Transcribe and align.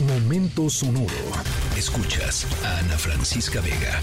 Momento 0.00 0.68
sonoro. 0.68 1.08
Escuchas 1.74 2.46
a 2.62 2.80
Ana 2.80 2.98
Francisca 2.98 3.62
Vega. 3.62 3.98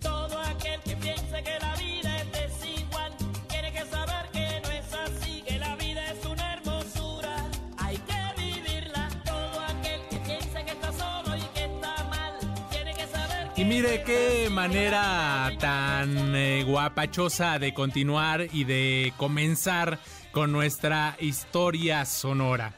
Todo 0.00 0.38
aquel 0.38 0.80
que 0.80 0.96
piense 0.96 1.42
que 1.42 1.58
la 1.60 1.76
vida 1.76 2.22
es 2.22 2.32
desigual 2.32 3.12
tiene 3.50 3.70
que 3.70 3.80
saber 3.80 4.30
que 4.32 4.62
no 4.62 4.70
es 4.70 4.94
así, 4.94 5.42
que 5.46 5.58
la 5.58 5.76
vida 5.76 6.10
es 6.10 6.24
una 6.24 6.54
hermosura. 6.54 7.50
Hay 7.76 7.98
que 7.98 8.42
vivirla. 8.42 9.10
Todo 9.26 9.60
aquel 9.60 10.00
que 10.08 10.16
piense 10.20 10.64
que 10.64 10.70
está 10.70 10.92
solo 10.92 11.36
y 11.36 11.42
que 11.52 11.64
está 11.64 12.04
mal 12.04 12.32
tiene 12.70 12.94
que 12.94 13.06
saber 13.06 13.52
que 13.54 13.60
Y 13.60 13.64
mire 13.66 14.02
qué 14.04 14.48
manera 14.50 15.52
tan 15.60 16.34
eh, 16.34 16.64
guapachosa 16.64 17.58
de 17.58 17.74
continuar 17.74 18.46
y 18.50 18.64
de 18.64 19.12
comenzar 19.18 19.98
con 20.34 20.50
nuestra 20.50 21.16
historia 21.20 22.04
sonora. 22.04 22.74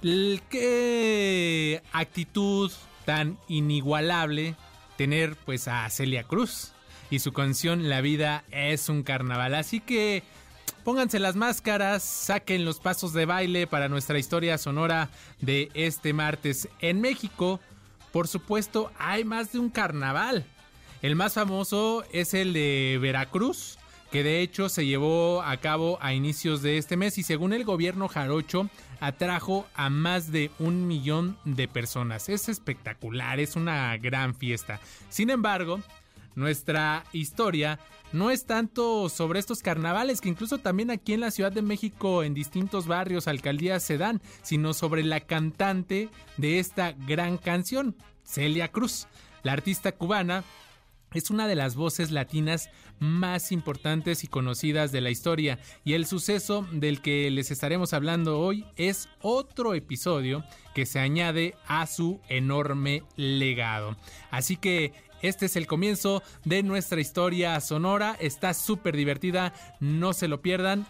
Qué 0.00 1.82
actitud 1.92 2.70
tan 3.04 3.36
inigualable 3.48 4.54
tener 4.96 5.34
pues 5.34 5.66
a 5.66 5.90
Celia 5.90 6.22
Cruz 6.22 6.72
y 7.10 7.18
su 7.18 7.32
canción 7.32 7.88
La 7.88 8.00
vida 8.00 8.44
es 8.52 8.88
un 8.88 9.02
carnaval. 9.02 9.56
Así 9.56 9.80
que 9.80 10.22
pónganse 10.84 11.18
las 11.18 11.34
máscaras, 11.34 12.04
saquen 12.04 12.64
los 12.64 12.78
pasos 12.78 13.12
de 13.12 13.26
baile 13.26 13.66
para 13.66 13.88
nuestra 13.88 14.20
historia 14.20 14.56
sonora 14.56 15.10
de 15.40 15.70
este 15.74 16.12
martes 16.12 16.68
en 16.78 17.00
México. 17.00 17.58
Por 18.12 18.28
supuesto, 18.28 18.92
hay 19.00 19.24
más 19.24 19.50
de 19.50 19.58
un 19.58 19.70
carnaval. 19.70 20.46
El 21.02 21.16
más 21.16 21.34
famoso 21.34 22.04
es 22.12 22.34
el 22.34 22.52
de 22.52 22.98
Veracruz, 23.02 23.78
que 24.10 24.22
de 24.22 24.40
hecho 24.40 24.68
se 24.68 24.86
llevó 24.86 25.42
a 25.42 25.56
cabo 25.58 25.98
a 26.00 26.14
inicios 26.14 26.62
de 26.62 26.78
este 26.78 26.96
mes 26.96 27.18
y 27.18 27.22
según 27.22 27.52
el 27.52 27.64
gobierno 27.64 28.08
jarocho 28.08 28.68
atrajo 29.00 29.66
a 29.74 29.90
más 29.90 30.32
de 30.32 30.50
un 30.58 30.86
millón 30.86 31.36
de 31.44 31.68
personas. 31.68 32.28
Es 32.28 32.48
espectacular, 32.48 33.40
es 33.40 33.56
una 33.56 33.96
gran 33.96 34.34
fiesta. 34.34 34.80
Sin 35.08 35.30
embargo, 35.30 35.80
nuestra 36.34 37.04
historia 37.12 37.78
no 38.12 38.30
es 38.30 38.46
tanto 38.46 39.08
sobre 39.08 39.38
estos 39.38 39.60
carnavales, 39.60 40.20
que 40.20 40.30
incluso 40.30 40.58
también 40.58 40.90
aquí 40.90 41.12
en 41.12 41.20
la 41.20 41.30
Ciudad 41.30 41.52
de 41.52 41.62
México, 41.62 42.22
en 42.22 42.32
distintos 42.32 42.86
barrios, 42.86 43.28
alcaldías 43.28 43.82
se 43.82 43.98
dan, 43.98 44.22
sino 44.42 44.72
sobre 44.72 45.02
la 45.02 45.20
cantante 45.20 46.08
de 46.36 46.58
esta 46.58 46.92
gran 46.92 47.36
canción, 47.36 47.96
Celia 48.24 48.68
Cruz. 48.68 49.08
La 49.42 49.52
artista 49.52 49.92
cubana 49.92 50.42
es 51.14 51.30
una 51.30 51.48
de 51.48 51.54
las 51.54 51.74
voces 51.74 52.10
latinas 52.10 52.70
más 52.98 53.52
importantes 53.52 54.24
y 54.24 54.26
conocidas 54.26 54.92
de 54.92 55.00
la 55.00 55.10
historia 55.10 55.58
y 55.84 55.94
el 55.94 56.06
suceso 56.06 56.66
del 56.72 57.00
que 57.00 57.30
les 57.30 57.50
estaremos 57.50 57.92
hablando 57.92 58.40
hoy 58.40 58.64
es 58.76 59.08
otro 59.20 59.74
episodio 59.74 60.44
que 60.74 60.86
se 60.86 60.98
añade 60.98 61.54
a 61.66 61.86
su 61.86 62.20
enorme 62.28 63.02
legado. 63.16 63.96
Así 64.30 64.56
que 64.56 64.92
este 65.22 65.46
es 65.46 65.56
el 65.56 65.66
comienzo 65.66 66.22
de 66.44 66.62
nuestra 66.62 67.00
historia 67.00 67.60
sonora, 67.60 68.16
está 68.20 68.54
súper 68.54 68.96
divertida, 68.96 69.52
no 69.80 70.12
se 70.12 70.28
lo 70.28 70.42
pierdan. 70.42 70.86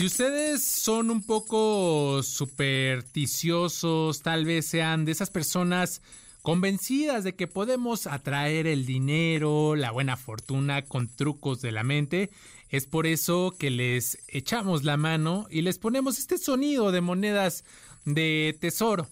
Si 0.00 0.06
ustedes 0.06 0.64
son 0.64 1.10
un 1.10 1.22
poco 1.22 2.22
supersticiosos, 2.22 4.22
tal 4.22 4.46
vez 4.46 4.64
sean 4.64 5.04
de 5.04 5.12
esas 5.12 5.28
personas 5.28 6.00
convencidas 6.40 7.22
de 7.22 7.34
que 7.34 7.46
podemos 7.46 8.06
atraer 8.06 8.66
el 8.66 8.86
dinero, 8.86 9.76
la 9.76 9.90
buena 9.90 10.16
fortuna 10.16 10.86
con 10.86 11.14
trucos 11.14 11.60
de 11.60 11.72
la 11.72 11.84
mente, 11.84 12.30
es 12.70 12.86
por 12.86 13.06
eso 13.06 13.54
que 13.58 13.68
les 13.68 14.16
echamos 14.28 14.84
la 14.84 14.96
mano 14.96 15.46
y 15.50 15.60
les 15.60 15.78
ponemos 15.78 16.18
este 16.18 16.38
sonido 16.38 16.92
de 16.92 17.02
monedas 17.02 17.66
de 18.06 18.56
tesoro. 18.58 19.06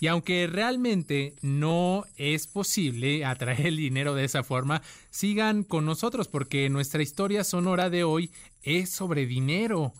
Y 0.00 0.08
aunque 0.08 0.46
realmente 0.46 1.34
no 1.40 2.04
es 2.18 2.46
posible 2.46 3.24
atraer 3.24 3.68
el 3.68 3.78
dinero 3.78 4.14
de 4.14 4.26
esa 4.26 4.42
forma, 4.42 4.82
sigan 5.08 5.64
con 5.64 5.86
nosotros 5.86 6.28
porque 6.28 6.68
nuestra 6.68 7.02
historia 7.02 7.42
sonora 7.42 7.88
de 7.88 8.04
hoy 8.04 8.30
es 8.62 8.90
sobre 8.90 9.24
dinero 9.24 9.94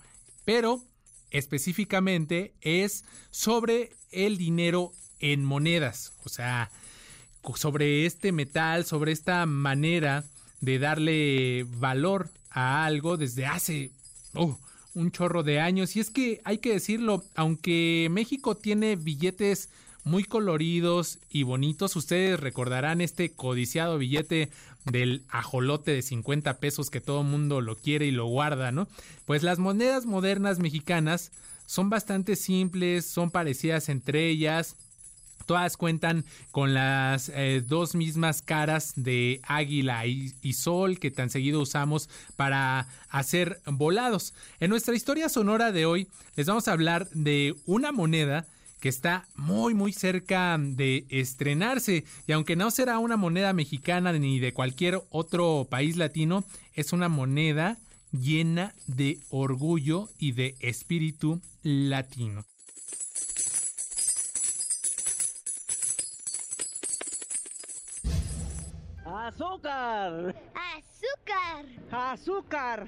pero 0.47 0.81
específicamente 1.31 2.55
es 2.63 3.05
sobre 3.31 3.91
el 4.11 4.39
dinero 4.39 4.93
en 5.19 5.45
monedas, 5.45 6.15
o 6.25 6.31
sea, 6.31 6.71
sobre 7.57 8.07
este 8.07 8.33
metal, 8.33 8.87
sobre 8.87 9.13
esta 9.13 9.45
manera 9.45 10.25
de 10.61 10.79
darle 10.79 11.67
valor 11.79 12.31
a 12.51 12.85
algo 12.87 13.17
desde 13.17 13.45
hace 13.45 13.91
oh, 14.35 14.59
un 14.95 15.11
chorro 15.11 15.43
de 15.43 15.61
años. 15.61 15.97
Y 15.97 16.01
es 16.01 16.11
que 16.11 16.41
hay 16.45 16.59
que 16.59 16.73
decirlo, 16.73 17.25
aunque 17.35 18.09
México 18.11 18.57
tiene 18.57 18.95
billetes 18.95 19.69
muy 20.07 20.23
coloridos 20.23 21.19
y 21.31 21.43
bonitos. 21.43 21.97
Ustedes 21.97 22.39
recordarán 22.39 23.01
este 23.01 23.33
codiciado 23.33 23.99
billete 23.99 24.51
del 24.85 25.25
ajolote 25.29 25.91
de 25.91 26.01
50 26.01 26.59
pesos 26.59 26.91
que 26.91 27.01
todo 27.01 27.25
mundo 27.25 27.61
lo 27.61 27.75
quiere 27.75 28.07
y 28.07 28.13
lo 28.13 28.27
guarda, 28.27 28.71
¿no? 28.71 28.87
Pues 29.25 29.43
las 29.43 29.59
monedas 29.59 30.07
modernas 30.07 30.61
mexicanas 30.61 31.33
son 31.67 31.91
bastante 31.91 32.37
simples, 32.37 33.05
son 33.05 33.33
parecidas 33.33 33.89
entre 33.89 34.29
ellas. 34.29 34.77
Todas 35.45 35.77
cuentan 35.77 36.25
con 36.53 36.73
las 36.73 37.29
eh, 37.31 37.65
dos 37.67 37.97
mismas 37.97 38.43
caras 38.43 38.93
de 38.95 39.41
águila 39.43 40.07
y, 40.07 40.33
y, 40.41 40.53
sol 40.53 41.01
que 41.01 41.11
tan 41.11 41.31
seguido 41.31 41.61
usamos 41.61 42.09
para 42.37 42.87
hacer 43.09 43.61
volados. 43.67 44.35
En 44.61 44.71
nuestra 44.71 44.95
historia 44.95 45.29
sonora 45.29 45.73
de 45.73 45.85
hoy 45.85 46.07
les 46.37 46.47
vamos 46.47 46.69
a 46.69 46.73
hablar 46.73 47.09
de 47.11 47.57
una 47.65 47.91
moneda 47.91 48.47
que 48.81 48.89
está 48.89 49.27
muy 49.35 49.75
muy 49.75 49.93
cerca 49.93 50.57
de 50.59 51.07
estrenarse 51.11 52.05
y 52.27 52.33
aunque 52.33 52.57
no 52.57 52.71
será 52.71 52.99
una 52.99 53.17
moneda 53.17 53.53
mexicana 53.53 54.13
ni 54.13 54.39
de 54.39 54.53
cualquier 54.53 55.01
otro 55.11 55.67
país 55.71 55.97
latino, 55.97 56.45
es 56.75 56.93
una 56.93 57.09
moneda 57.09 57.79
llena 58.13 58.75
de 58.87 59.19
orgullo 59.31 60.09
y 60.19 60.33
de 60.33 60.55
espíritu 60.61 61.41
latino. 61.63 62.45
¡Azúcar! 69.05 70.35
¡Azúcar! 70.55 71.67
¡Azúcar! 71.91 72.87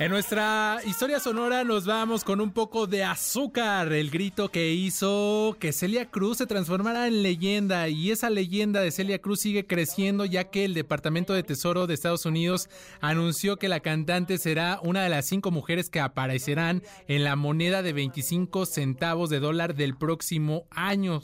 En 0.00 0.12
nuestra 0.12 0.78
historia 0.86 1.18
sonora 1.18 1.64
nos 1.64 1.84
vamos 1.84 2.22
con 2.22 2.40
un 2.40 2.52
poco 2.52 2.86
de 2.86 3.02
azúcar, 3.02 3.92
el 3.92 4.10
grito 4.10 4.48
que 4.48 4.72
hizo 4.72 5.56
que 5.58 5.72
Celia 5.72 6.08
Cruz 6.08 6.38
se 6.38 6.46
transformara 6.46 7.08
en 7.08 7.24
leyenda 7.24 7.88
y 7.88 8.12
esa 8.12 8.30
leyenda 8.30 8.80
de 8.80 8.92
Celia 8.92 9.18
Cruz 9.18 9.40
sigue 9.40 9.66
creciendo 9.66 10.24
ya 10.24 10.44
que 10.44 10.64
el 10.64 10.74
Departamento 10.74 11.32
de 11.32 11.42
Tesoro 11.42 11.88
de 11.88 11.94
Estados 11.94 12.26
Unidos 12.26 12.70
anunció 13.00 13.56
que 13.56 13.68
la 13.68 13.80
cantante 13.80 14.38
será 14.38 14.78
una 14.84 15.02
de 15.02 15.08
las 15.08 15.26
cinco 15.26 15.50
mujeres 15.50 15.90
que 15.90 15.98
aparecerán 15.98 16.84
en 17.08 17.24
la 17.24 17.34
moneda 17.34 17.82
de 17.82 17.92
25 17.92 18.66
centavos 18.66 19.30
de 19.30 19.40
dólar 19.40 19.74
del 19.74 19.96
próximo 19.96 20.68
año. 20.70 21.20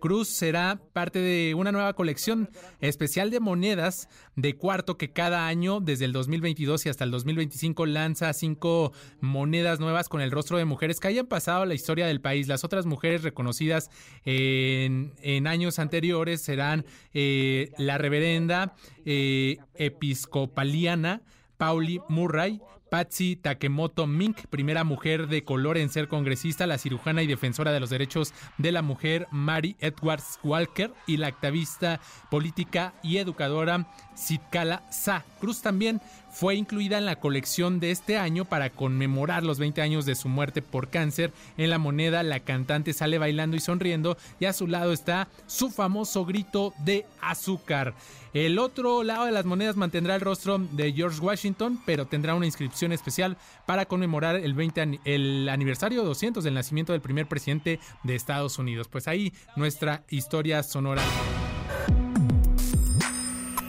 Cruz 0.00 0.28
será 0.28 0.80
parte 0.92 1.18
de 1.18 1.54
una 1.54 1.72
nueva 1.72 1.94
colección 1.94 2.50
especial 2.80 3.30
de 3.30 3.40
monedas 3.40 4.08
de 4.36 4.54
cuarto 4.54 4.98
que 4.98 5.12
cada 5.12 5.46
año 5.46 5.80
desde 5.80 6.04
el 6.04 6.12
2022 6.12 6.84
y 6.84 6.88
hasta 6.90 7.04
el 7.04 7.10
2025 7.10 7.86
lanza 7.86 8.13
cinco 8.14 8.92
monedas 9.20 9.80
nuevas 9.80 10.08
con 10.08 10.20
el 10.20 10.30
rostro 10.30 10.58
de 10.58 10.64
mujeres 10.64 11.00
que 11.00 11.08
hayan 11.08 11.26
pasado 11.26 11.62
a 11.62 11.66
la 11.66 11.74
historia 11.74 12.06
del 12.06 12.20
país. 12.20 12.48
Las 12.48 12.64
otras 12.64 12.86
mujeres 12.86 13.22
reconocidas 13.22 13.90
en, 14.24 15.12
en 15.22 15.46
años 15.46 15.78
anteriores 15.78 16.40
serán 16.40 16.84
eh, 17.12 17.70
la 17.78 17.98
reverenda 17.98 18.74
eh, 19.04 19.58
episcopaliana 19.74 21.22
Pauli 21.56 22.00
Murray, 22.08 22.60
Patsy 22.94 23.34
Takemoto 23.34 24.06
Mink, 24.06 24.46
primera 24.50 24.84
mujer 24.84 25.26
de 25.26 25.42
color 25.42 25.78
en 25.78 25.88
ser 25.88 26.06
congresista, 26.06 26.68
la 26.68 26.78
cirujana 26.78 27.24
y 27.24 27.26
defensora 27.26 27.72
de 27.72 27.80
los 27.80 27.90
derechos 27.90 28.32
de 28.56 28.70
la 28.70 28.82
mujer 28.82 29.26
Mary 29.32 29.74
Edwards 29.80 30.38
Walker 30.44 30.92
y 31.04 31.16
la 31.16 31.26
activista 31.26 31.98
política 32.30 32.94
y 33.02 33.16
educadora 33.16 33.88
Sitkala 34.14 34.84
Sa. 34.92 35.24
Cruz 35.40 35.60
también 35.60 36.00
fue 36.34 36.56
incluida 36.56 36.98
en 36.98 37.04
la 37.04 37.20
colección 37.20 37.78
de 37.78 37.92
este 37.92 38.18
año 38.18 38.44
para 38.44 38.70
conmemorar 38.70 39.44
los 39.44 39.58
20 39.58 39.82
años 39.82 40.04
de 40.04 40.16
su 40.16 40.28
muerte 40.28 40.62
por 40.62 40.88
cáncer. 40.88 41.32
En 41.56 41.70
la 41.70 41.78
moneda 41.78 42.22
la 42.22 42.40
cantante 42.40 42.92
sale 42.92 43.18
bailando 43.18 43.56
y 43.56 43.60
sonriendo 43.60 44.16
y 44.40 44.46
a 44.46 44.52
su 44.52 44.66
lado 44.66 44.92
está 44.92 45.28
su 45.46 45.70
famoso 45.70 46.24
grito 46.24 46.74
de 46.84 47.06
azúcar. 47.20 47.94
El 48.34 48.58
otro 48.58 49.04
lado 49.04 49.26
de 49.26 49.32
las 49.32 49.44
monedas 49.44 49.76
mantendrá 49.76 50.16
el 50.16 50.20
rostro 50.20 50.58
de 50.58 50.92
George 50.92 51.20
Washington, 51.20 51.80
pero 51.86 52.06
tendrá 52.06 52.34
una 52.34 52.46
inscripción 52.46 52.83
especial 52.92 53.36
para 53.66 53.86
conmemorar 53.86 54.36
el, 54.36 54.54
20 54.54 55.00
el 55.04 55.48
aniversario 55.48 56.04
200 56.04 56.44
del 56.44 56.54
nacimiento 56.54 56.92
del 56.92 57.00
primer 57.00 57.26
presidente 57.26 57.80
de 58.02 58.14
Estados 58.14 58.58
Unidos. 58.58 58.88
Pues 58.88 59.08
ahí 59.08 59.32
nuestra 59.56 60.04
historia 60.08 60.62
sonora. 60.62 61.02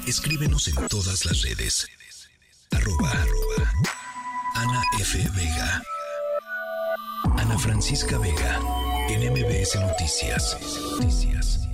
Escríbenos 0.08 0.68
en 0.68 0.88
todas 0.88 1.26
las 1.26 1.42
redes. 1.42 1.88
Arroba, 2.72 3.12
Ana 4.56 4.82
F. 5.00 5.18
Vega. 5.36 5.82
Ana 7.38 7.58
Francisca 7.58 8.18
Vega. 8.20 8.60
En 9.10 9.32
MBS. 9.32 9.76
Noticias. 9.80 11.65